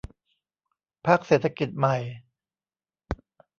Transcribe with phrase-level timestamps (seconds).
[1.05, 1.97] พรรคเศรษฐกิจใหม่